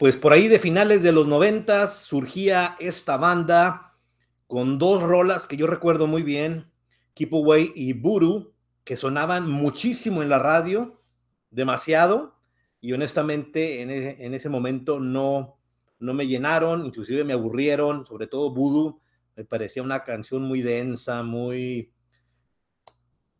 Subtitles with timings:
[0.00, 3.98] pues por ahí de finales de los noventas surgía esta banda
[4.46, 6.72] con dos rolas que yo recuerdo muy bien,
[7.12, 11.02] Keep Away y Buru, que sonaban muchísimo en la radio,
[11.50, 12.40] demasiado,
[12.80, 15.58] y honestamente en ese, en ese momento no,
[15.98, 19.02] no me llenaron, inclusive me aburrieron, sobre todo Voodoo,
[19.36, 21.92] me parecía una canción muy densa, muy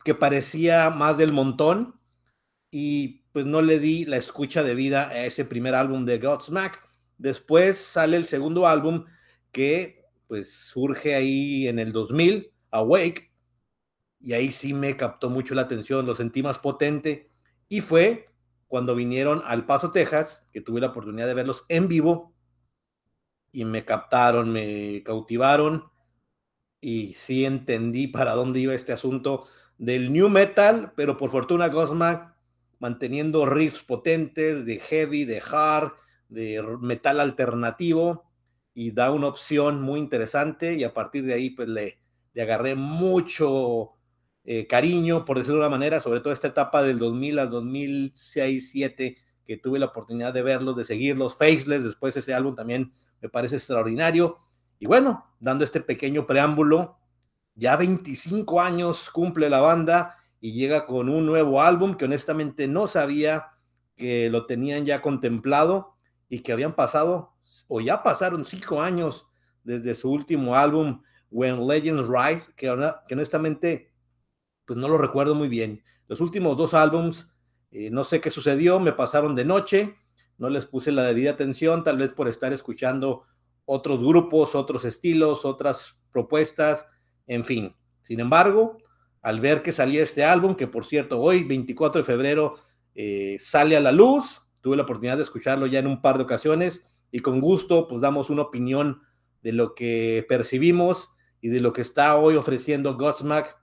[0.05, 2.00] que parecía más del montón
[2.71, 6.89] y pues no le di la escucha de vida a ese primer álbum de Godsmack.
[7.19, 9.05] Después sale el segundo álbum
[9.53, 13.33] que pues surge ahí en el 2000, Awake,
[14.21, 17.31] y ahí sí me captó mucho la atención, lo sentí más potente
[17.69, 18.29] y fue
[18.69, 22.33] cuando vinieron al Paso, Texas, que tuve la oportunidad de verlos en vivo
[23.51, 25.91] y me captaron, me cautivaron
[26.81, 32.30] y sí entendí para dónde iba este asunto del new metal, pero por fortuna Godsmack
[32.81, 35.93] manteniendo riffs potentes de heavy, de hard,
[36.29, 38.25] de metal alternativo
[38.75, 42.01] y da una opción muy interesante y a partir de ahí pues le,
[42.33, 43.93] le agarré mucho
[44.45, 49.17] eh, cariño, por decirlo de una manera, sobre todo esta etapa del 2000 al 2006-2007
[49.45, 53.57] que tuve la oportunidad de verlos, de seguirlos, Faceless, después ese álbum también me parece
[53.57, 54.39] extraordinario.
[54.79, 56.99] Y bueno, dando este pequeño preámbulo,
[57.55, 62.87] ya 25 años cumple la banda y llega con un nuevo álbum que honestamente no
[62.87, 63.49] sabía
[63.97, 65.95] que lo tenían ya contemplado
[66.29, 67.35] y que habían pasado
[67.69, 69.27] o ya pasaron cinco años
[69.63, 72.67] desde su último álbum When Legends Rise, que,
[73.07, 73.93] que honestamente
[74.65, 75.83] pues no lo recuerdo muy bien.
[76.07, 77.29] Los últimos dos álbums,
[77.73, 79.97] eh, no sé qué sucedió, me pasaron de noche,
[80.39, 83.25] no les puse la debida atención, tal vez por estar escuchando
[83.65, 86.87] otros grupos, otros estilos, otras propuestas,
[87.27, 87.77] en fin.
[88.03, 88.79] Sin embargo,
[89.23, 92.57] al ver que salía este álbum, que por cierto hoy, 24 de febrero,
[92.95, 96.25] eh, sale a la luz, tuve la oportunidad de escucharlo ya en un par de
[96.25, 99.03] ocasiones y con gusto pues damos una opinión
[99.43, 101.11] de lo que percibimos
[101.41, 103.57] y de lo que está hoy ofreciendo Godsmack,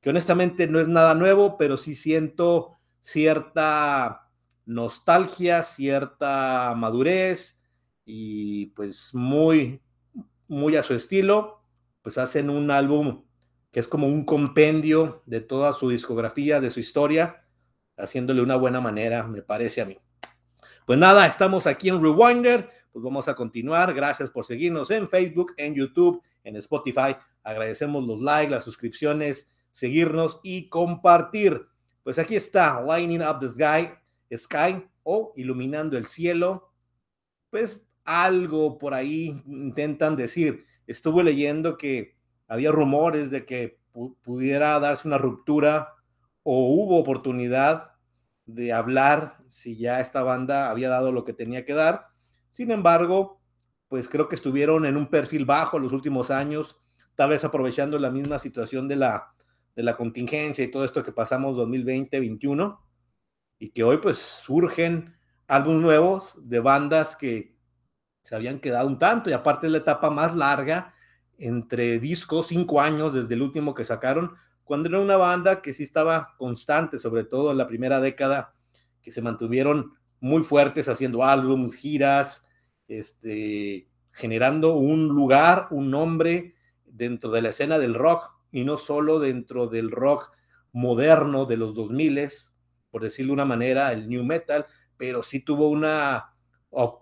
[0.00, 4.30] que honestamente no es nada nuevo, pero sí siento cierta
[4.66, 7.58] nostalgia, cierta madurez
[8.04, 9.80] y pues muy,
[10.46, 11.62] muy a su estilo,
[12.02, 13.24] pues hacen un álbum
[13.74, 17.44] que es como un compendio de toda su discografía, de su historia,
[17.96, 19.98] haciéndole una buena manera, me parece a mí.
[20.86, 23.92] Pues nada, estamos aquí en Rewinder, pues vamos a continuar.
[23.92, 27.16] Gracias por seguirnos en Facebook, en YouTube, en Spotify.
[27.42, 31.66] Agradecemos los likes, las suscripciones, seguirnos y compartir.
[32.04, 33.90] Pues aquí está, Lining Up the Sky,
[34.36, 36.70] Sky o Iluminando el Cielo.
[37.50, 40.64] Pues algo por ahí intentan decir.
[40.86, 42.14] Estuve leyendo que
[42.48, 43.78] había rumores de que
[44.22, 45.94] pudiera darse una ruptura
[46.42, 47.92] o hubo oportunidad
[48.46, 52.08] de hablar si ya esta banda había dado lo que tenía que dar.
[52.50, 53.40] Sin embargo,
[53.88, 56.76] pues creo que estuvieron en un perfil bajo los últimos años,
[57.14, 59.32] tal vez aprovechando la misma situación de la,
[59.76, 62.78] de la contingencia y todo esto que pasamos 2020-21
[63.58, 65.16] y que hoy pues surgen
[65.46, 67.56] álbumes nuevos de bandas que
[68.22, 70.94] se habían quedado un tanto y aparte es la etapa más larga
[71.38, 74.34] entre discos, cinco años desde el último que sacaron,
[74.64, 78.54] cuando era una banda que sí estaba constante, sobre todo en la primera década,
[79.02, 82.44] que se mantuvieron muy fuertes haciendo álbumes, giras,
[82.88, 86.54] este, generando un lugar, un nombre
[86.86, 90.30] dentro de la escena del rock y no solo dentro del rock
[90.72, 92.30] moderno de los 2000,
[92.90, 94.66] por decirlo de una manera, el new metal,
[94.96, 96.33] pero sí tuvo una,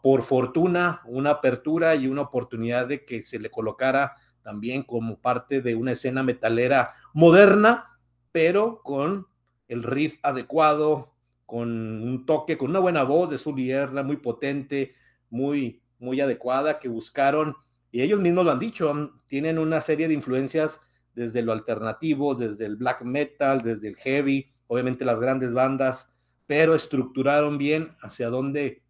[0.02, 5.62] por fortuna, una apertura y una oportunidad de que se le colocara también como parte
[5.62, 7.98] de una escena metalera moderna,
[8.32, 9.26] pero con
[9.68, 11.14] el riff adecuado,
[11.46, 14.94] con un toque, con una buena voz de su Lierra, muy potente,
[15.30, 17.56] muy, muy adecuada, que buscaron,
[17.90, 20.80] y ellos mismos lo han dicho, tienen una serie de influencias
[21.14, 26.10] desde lo alternativo, desde el black metal, desde el heavy, obviamente las grandes bandas,
[26.46, 28.81] pero estructuraron bien hacia dónde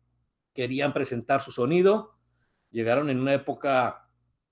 [0.55, 2.17] querían presentar su sonido.
[2.71, 4.09] Llegaron en una época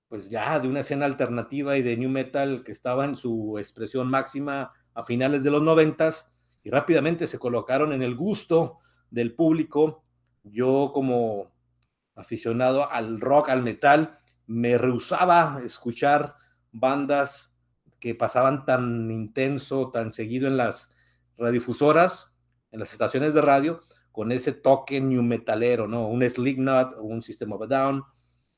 [0.07, 4.09] pues ya de una escena alternativa y de new metal que estaba en su expresión
[4.09, 6.29] máxima a finales de los noventas
[6.63, 10.03] y rápidamente se colocaron en el gusto del público.
[10.43, 11.53] Yo como
[12.15, 16.35] aficionado al rock, al metal, me rehusaba escuchar
[16.71, 17.55] bandas
[17.99, 20.91] que pasaban tan intenso, tan seguido en las
[21.37, 22.33] radiodifusoras,
[22.71, 23.81] en las estaciones de radio,
[24.11, 26.07] con ese toque new metalero, ¿no?
[26.07, 28.03] Un Slipknot, un System of a Down,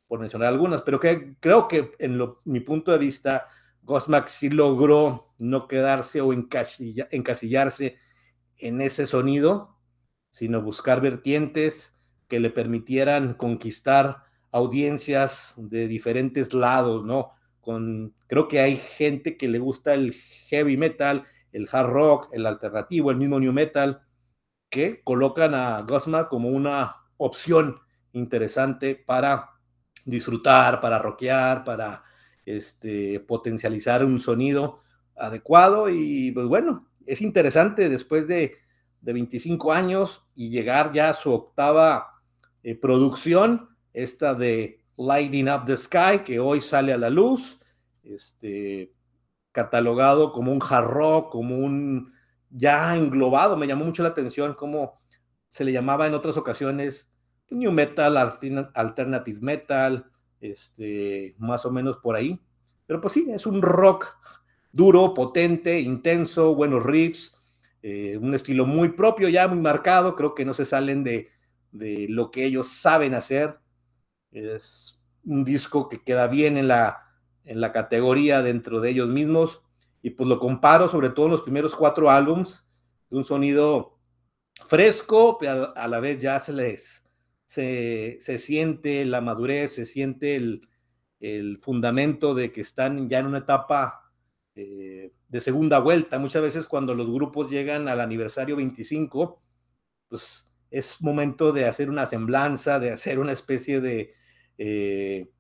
[0.08, 3.48] por mencionar algunas, pero que creo que en mi punto de vista,
[3.84, 7.98] Godsmack sí logró no quedarse o encasillarse
[8.58, 9.78] en ese sonido,
[10.30, 11.94] sino buscar vertientes,
[12.28, 17.32] que le permitieran conquistar audiencias de diferentes lados, ¿no?
[17.60, 20.14] Con, creo que hay gente que le gusta el
[20.48, 24.02] heavy metal, el hard rock, el alternativo, el mismo new metal,
[24.74, 27.80] que colocan a Godsmack como una opción
[28.12, 29.52] interesante para
[30.04, 32.04] disfrutar, para rockear, para
[32.44, 34.82] este, potencializar un sonido
[35.16, 35.90] adecuado.
[35.90, 38.56] Y pues bueno, es interesante después de,
[39.02, 42.24] de 25 años y llegar ya a su octava
[42.64, 47.60] eh, producción, esta de Lighting Up the Sky, que hoy sale a la luz,
[48.04, 48.92] este,
[49.52, 52.13] catalogado como un hard rock, como un
[52.54, 55.02] ya englobado, me llamó mucho la atención cómo
[55.48, 57.12] se le llamaba en otras ocasiones
[57.50, 58.18] new metal,
[58.74, 60.06] alternative metal,
[60.42, 62.42] este, más o menos por ahí.
[62.86, 64.18] Pero pues sí, es un rock
[64.72, 67.34] duro, potente, intenso, buenos riffs,
[67.82, 71.30] eh, un estilo muy propio, ya muy marcado, creo que no se salen de,
[71.72, 73.60] de lo que ellos saben hacer.
[74.32, 77.04] Es un disco que queda bien en la,
[77.46, 79.63] en la categoría dentro de ellos mismos
[80.04, 82.64] y pues lo comparo sobre todo en los primeros cuatro álbums,
[83.10, 83.98] de un sonido
[84.68, 87.04] fresco, pero a la vez ya se les
[87.46, 90.68] se, siente la madurez, se siente el,
[91.62, 94.12] fundamento de que están ya en una etapa
[94.56, 96.20] eh, de segunda vuelta.
[96.20, 99.42] Muchas veces cuando los grupos llegan al aniversario 25,
[100.10, 104.14] pues es momento de hacer una semblanza, de hacer una especie de,
[104.58, 105.32] eh,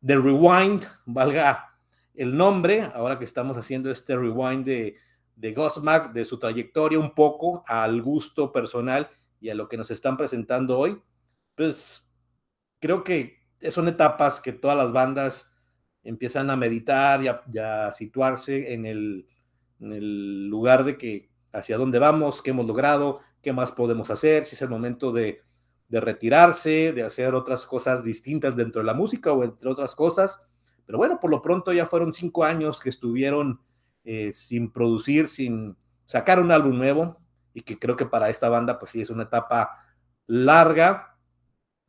[0.00, 1.75] de rewind, valga
[2.16, 4.96] el nombre, ahora que estamos haciendo este rewind de,
[5.36, 5.54] de
[6.14, 9.10] de su trayectoria un poco al gusto personal
[9.40, 11.00] y a lo que nos están presentando hoy
[11.56, 12.08] pues
[12.78, 13.40] creo que
[13.70, 15.48] son etapas que todas las bandas
[16.04, 19.26] empiezan a meditar y a, situarse en el,
[20.48, 24.62] lugar de que hacia dónde vamos, qué hemos logrado, qué más podemos hacer, si es
[24.62, 25.42] el momento de,
[25.90, 30.42] retirarse, de hacer otras cosas distintas dentro de la música o entre otras cosas.
[30.86, 33.60] Pero bueno, por lo pronto ya fueron cinco años que estuvieron
[34.04, 37.20] eh, sin producir, sin sacar un álbum nuevo
[37.52, 39.82] y que creo que para esta banda pues sí es una etapa
[40.26, 41.16] larga,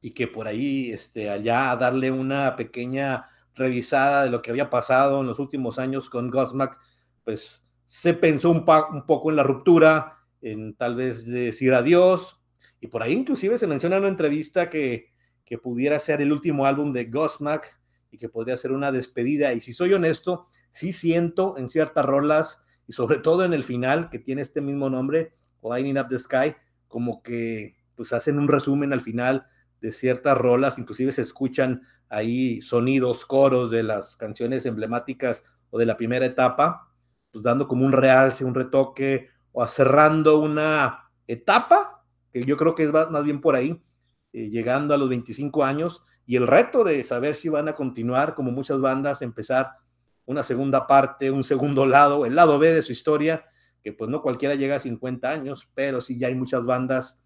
[0.02, 5.22] y que por ahí, este, allá darle una pequeña revisada de lo que había pasado
[5.22, 6.80] en los últimos años con Godsmack,
[7.24, 12.40] pues se pensó un, poco en la ruptura, en tal vez decir adiós,
[12.80, 15.14] y por ahí inclusive se menciona en una entrevista que,
[15.44, 17.77] que pudiera ser el último álbum de Godsmack
[18.12, 22.62] y que podría ser una despedida, y si soy honesto, sí siento en ciertas rolas,
[22.88, 25.34] y sobre todo en el final, que tiene este mismo nombre,
[25.64, 26.56] Lighting Up the Sky,
[26.88, 29.48] como que pues hacen un resumen al final
[29.82, 35.86] de ciertas rolas, inclusive se escuchan ahí sonidos, coros de las canciones emblemáticas o de
[35.86, 36.94] la primera etapa,
[37.32, 42.84] pues dando como un realce, un retoque o cerrando una etapa, que yo creo que
[42.84, 43.84] es más bien por ahí,
[44.34, 48.36] eh, llegando a los 25 años, y el reto de saber si van a continuar,
[48.36, 49.72] como muchas bandas, empezar
[50.26, 53.46] una segunda parte, un segundo lado, el lado B de su historia,
[53.82, 57.22] que pues no cualquiera llega a 50 años, pero sí ya hay muchas bandas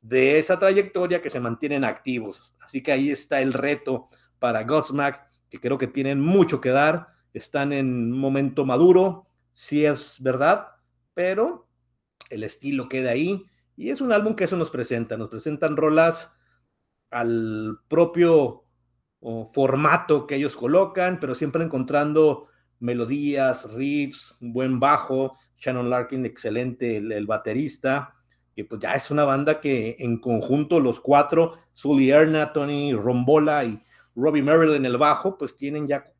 [0.00, 2.54] de esa trayectoria que se mantienen activos.
[2.60, 7.08] Así que ahí está el reto para Godsmack, que creo que tienen mucho que dar,
[7.34, 10.68] están en un momento maduro, sí es verdad,
[11.14, 11.68] pero
[12.30, 13.44] el estilo queda ahí
[13.76, 16.30] y es un álbum que eso nos presenta, nos presentan rolas
[17.10, 18.64] al propio
[19.52, 22.46] formato que ellos colocan, pero siempre encontrando
[22.78, 28.14] melodías, riffs, buen bajo, Shannon Larkin, excelente el baterista,
[28.54, 33.64] que pues ya es una banda que en conjunto los cuatro, Sully Erna, Tony Rombola
[33.64, 33.82] y
[34.14, 36.12] Robbie Merrill en el bajo, pues tienen ya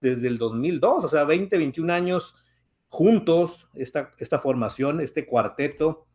[0.00, 2.34] desde el 2002, o sea, 20, 21 años
[2.88, 6.06] juntos esta, esta formación, este cuarteto,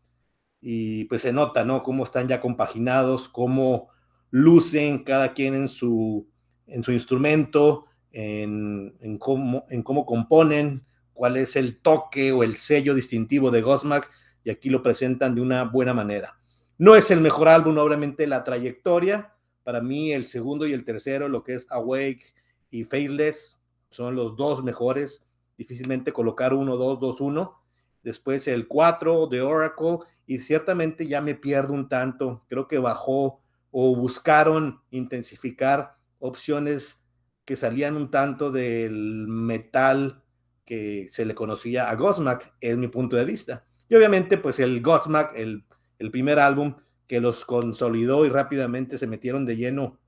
[0.61, 1.83] y pues se nota, ¿no?
[1.83, 3.89] Cómo están ya compaginados, cómo
[4.31, 6.27] lucen cada quien en su,
[6.67, 12.57] en su instrumento, en, en, cómo, en cómo componen, cuál es el toque o el
[12.57, 14.09] sello distintivo de Gosmack
[14.43, 16.39] y aquí lo presentan de una buena manera.
[16.77, 19.33] No es el mejor álbum, obviamente, la trayectoria.
[19.63, 22.33] Para mí, el segundo y el tercero, lo que es Awake
[22.71, 23.59] y Faithless,
[23.89, 25.25] son los dos mejores.
[25.57, 27.59] Difícilmente colocar uno, dos, dos, uno.
[28.01, 32.45] Después el cuatro de Oracle, y ciertamente ya me pierdo un tanto.
[32.48, 36.99] Creo que bajó o buscaron intensificar opciones
[37.45, 40.23] que salían un tanto del metal
[40.65, 43.65] que se le conocía a Gosmack, es mi punto de vista.
[43.89, 45.65] Y obviamente, pues el Godsmack, el,
[45.97, 46.75] el primer álbum
[47.07, 49.99] que los consolidó y rápidamente se metieron de lleno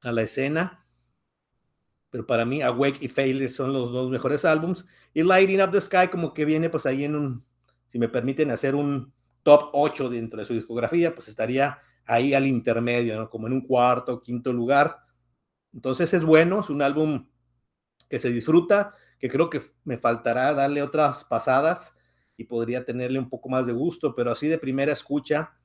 [0.00, 0.86] a la escena.
[2.08, 4.86] Pero para mí, Awake y Failure son los dos mejores álbums.
[5.12, 7.44] Y Lighting Up the Sky, como que viene pues ahí en un,
[7.88, 12.46] si me permiten hacer un top 8 dentro de su discografía, pues estaría ahí al
[12.46, 14.98] intermedio, como en un cuarto, quinto lugar.
[15.72, 17.28] Entonces es bueno, es un álbum
[18.08, 21.94] que se disfruta, que creo que me faltará darle otras pasadas
[22.36, 25.58] y podría tenerle un poco más de gusto, pero así de primera escucha,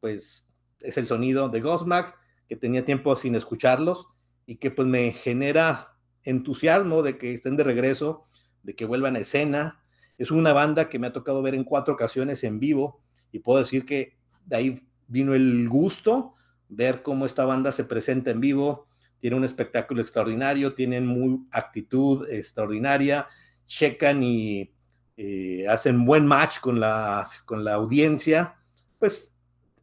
[0.00, 0.48] pues
[0.80, 4.08] es el sonido de Gosmack, que tenía tiempo sin escucharlos
[4.46, 8.26] y que pues me genera entusiasmo de que estén de regreso,
[8.62, 9.84] de que vuelvan a escena.
[10.18, 13.60] Es una banda que me ha tocado ver en cuatro ocasiones en vivo y puedo
[13.60, 16.34] decir que de ahí vino el gusto,
[16.68, 18.86] ver cómo esta banda se presenta en vivo,
[19.18, 23.26] tiene un espectáculo extraordinario, tienen muy actitud extraordinaria,
[23.66, 24.72] checan y
[25.16, 28.56] eh, hacen buen match con la, con la audiencia,
[28.98, 29.34] pues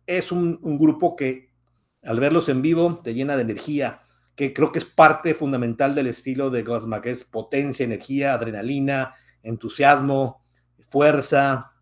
[0.07, 1.49] es un, grupo que
[2.03, 4.01] al verlos en vivo te llena de energía,
[4.35, 9.13] que creo que es parte fundamental del estilo de Gosma, que es potencia, energía, adrenalina,
[9.43, 10.43] entusiasmo,
[10.79, 11.73] fuerza,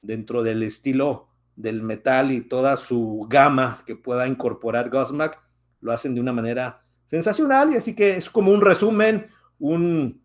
[0.00, 5.40] dentro del estilo del metal y toda su gama que pueda incorporar Godsmack,
[5.80, 10.22] lo hacen de una manera sensacional y así que es como un resumen, un,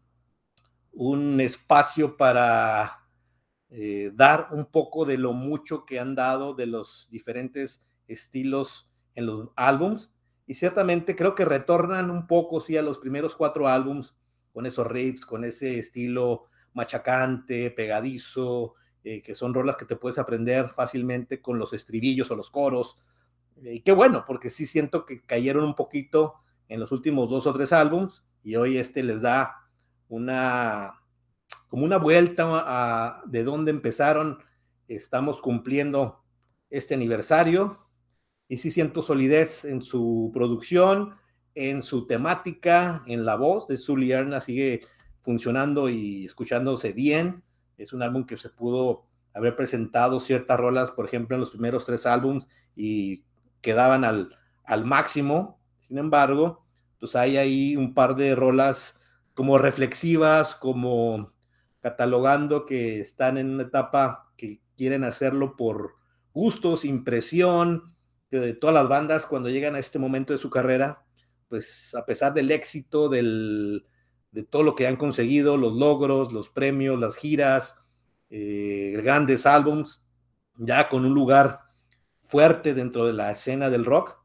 [0.92, 3.00] un espacio para
[3.70, 9.28] eh, dar un poco de lo mucho que han dado de los diferentes estilos en
[9.28, 10.12] los álbums.
[10.48, 14.18] Y ciertamente creo que retornan un poco sí a los primeros cuatro álbums
[14.52, 20.18] con esos riffs, con ese estilo machacante, pegadizo, eh, que son rolas que te puedes
[20.18, 22.98] aprender fácilmente con los estribillos o los coros.
[23.62, 26.36] Y qué bueno, porque sí siento que cayeron un poquito
[26.68, 29.70] en los últimos dos o tres álbums y hoy este les da
[30.08, 30.96] una
[31.68, 34.40] como una vuelta a, de dónde empezaron.
[34.88, 36.24] Estamos cumpliendo
[36.70, 37.88] este aniversario
[38.48, 41.16] y sí siento solidez en su producción,
[41.54, 44.82] en su temática, en la voz de Zully Erna sigue
[45.22, 47.44] funcionando y escuchándose bien.
[47.80, 51.86] Es un álbum que se pudo haber presentado ciertas rolas, por ejemplo, en los primeros
[51.86, 53.24] tres álbums y
[53.62, 55.60] quedaban al, al máximo.
[55.88, 56.66] Sin embargo,
[57.00, 59.00] pues hay ahí un par de rolas
[59.34, 61.34] como reflexivas, como
[61.82, 65.96] catalogando que están en una etapa que quieren hacerlo por
[66.34, 67.96] gustos, impresión,
[68.60, 71.04] todas las bandas cuando llegan a este momento de su carrera,
[71.48, 73.86] pues a pesar del éxito, del,
[74.32, 77.76] de todo lo que han conseguido, los logros, los premios, las giras,
[78.30, 80.04] eh, grandes álbums,
[80.56, 81.62] ya con un lugar
[82.22, 84.20] fuerte dentro de la escena del rock,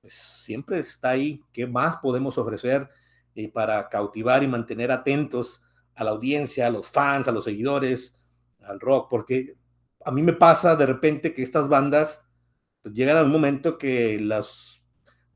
[0.00, 1.42] pues siempre está ahí.
[1.52, 2.88] ¿Qué más podemos ofrecer
[3.34, 5.62] eh, para cautivar y mantener atentos
[5.94, 8.18] a la audiencia, a los fans, a los seguidores,
[8.60, 9.08] al rock?
[9.10, 9.54] Porque
[10.04, 12.22] a mí me pasa de repente que estas bandas
[12.82, 14.75] pues, llegan a un momento que las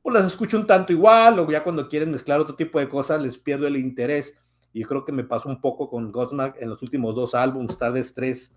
[0.01, 3.21] pues las escucho un tanto igual, o ya cuando quieren mezclar otro tipo de cosas
[3.21, 4.35] les pierdo el interés.
[4.73, 7.93] Y creo que me pasó un poco con Godsmack en los últimos dos álbumes, tal
[7.93, 8.55] vez tres,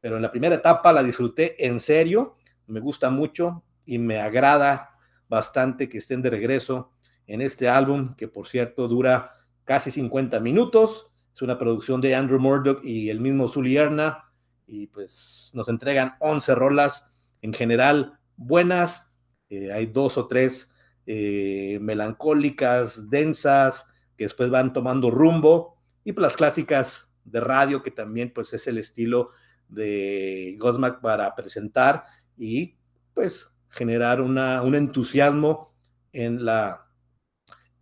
[0.00, 2.36] pero en la primera etapa la disfruté en serio,
[2.66, 4.96] me gusta mucho y me agrada
[5.28, 6.90] bastante que estén de regreso
[7.26, 9.32] en este álbum, que por cierto dura
[9.64, 11.06] casi 50 minutos.
[11.34, 14.24] Es una producción de Andrew Murdoch y el mismo Zully Erna,
[14.66, 17.06] y pues nos entregan 11 rolas
[17.40, 19.06] en general buenas.
[19.48, 20.71] Eh, hay dos o tres
[21.06, 27.90] eh, melancólicas, densas, que después van tomando rumbo, y pues las clásicas de radio, que
[27.90, 29.30] también pues es el estilo
[29.68, 32.04] de Gosmack para presentar
[32.36, 32.76] y
[33.14, 35.74] pues generar una, un entusiasmo
[36.12, 36.86] en, la,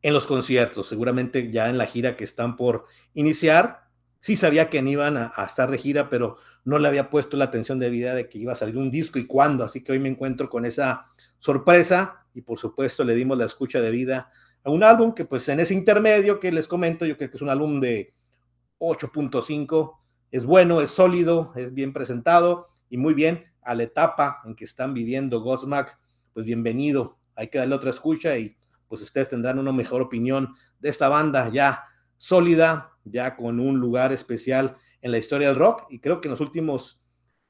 [0.03, 3.90] en los conciertos, seguramente ya en la gira que están por iniciar.
[4.21, 7.79] Sí sabía que iban a, estar de gira, pero no le había puesto la atención
[7.79, 10.11] de vida de que iba a salir un disco y cuándo, así que hoy me
[10.11, 11.07] encuentro con esa
[11.39, 14.31] sorpresa y por supuesto le dimos la escucha de vida
[14.63, 17.43] a un álbum que pues en ese intermedio que les comento, yo creo que es
[17.43, 18.15] un álbum de
[18.79, 19.97] 8.5,
[20.31, 24.65] es bueno, es sólido, es bien presentado y muy bien a la etapa en que
[24.65, 25.99] están viviendo Godsmack,
[26.35, 28.57] pues bienvenido, hay que darle otra escucha y
[28.89, 31.85] pues ustedes tendrán una mejor opinión de esta banda ya
[32.17, 36.33] sólida, ya con un lugar especial en la historia del rock y creo que en
[36.33, 37.03] los últimos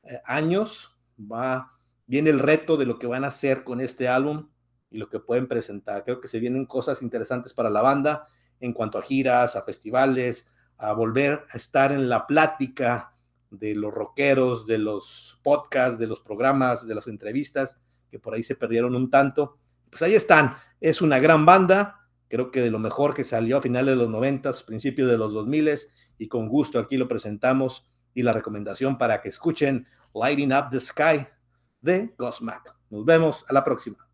[0.05, 1.73] eh, años va
[2.11, 4.49] viene el reto de lo que van a hacer con este álbum
[4.91, 6.03] y lo que pueden presentar.
[6.03, 8.27] Creo que se vienen cosas interesantes para la banda
[8.59, 10.45] en cuanto a giras, a festivales,
[10.77, 13.15] a volver a estar en la plática
[13.51, 17.79] de los rockeros, de los podcasts, de los programas, de las entrevistas,
[18.11, 19.59] que por ahí se perdieron un tanto.
[19.89, 20.57] Pues ahí están.
[20.81, 22.00] Es una gran banda.
[22.31, 25.33] Creo que de lo mejor que salió a finales de los 90, principios de los
[25.35, 25.71] 2000
[26.17, 29.85] y con gusto aquí lo presentamos y la recomendación para que escuchen
[30.15, 31.27] Lighting Up the Sky
[31.81, 32.77] de Gosmack.
[32.89, 34.10] Nos vemos a la próxima.